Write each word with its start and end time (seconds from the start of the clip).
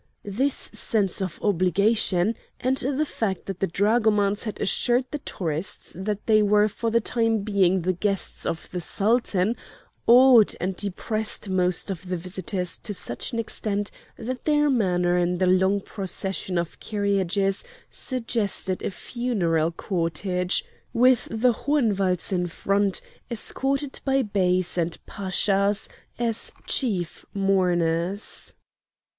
This 0.25 0.55
sense 0.55 1.21
of 1.21 1.37
obligation, 1.43 2.33
and 2.59 2.75
the 2.75 3.05
fact 3.05 3.45
that 3.45 3.59
the 3.59 3.67
dragomans 3.67 4.45
had 4.45 4.59
assured 4.59 5.05
the 5.11 5.19
tourists 5.19 5.93
that 5.95 6.25
they 6.25 6.41
were 6.41 6.67
for 6.67 6.89
the 6.89 6.99
time 6.99 7.43
being 7.43 7.83
the 7.83 7.93
guests 7.93 8.43
of 8.47 8.67
the 8.71 8.81
Sultan, 8.81 9.55
awed 10.07 10.55
and 10.59 10.75
depressed 10.75 11.49
most 11.49 11.91
of 11.91 12.09
the 12.09 12.17
visitors 12.17 12.79
to 12.79 12.95
such 12.95 13.31
an 13.31 13.37
extent 13.37 13.91
that 14.17 14.45
their 14.45 14.71
manner 14.71 15.19
in 15.19 15.37
the 15.37 15.45
long 15.45 15.79
procession 15.79 16.57
of 16.57 16.79
carriages 16.79 17.63
suggested 17.91 18.81
a 18.81 18.89
funeral 18.89 19.71
cortege, 19.71 20.63
with 20.93 21.27
the 21.29 21.53
Hohenwalds 21.53 22.31
in 22.33 22.47
front, 22.47 23.01
escorted 23.29 23.99
by 24.03 24.23
Beys 24.23 24.79
and 24.79 24.97
Pashas, 25.05 25.87
as 26.17 26.51
chief 26.65 27.23
mourners. 27.35 28.55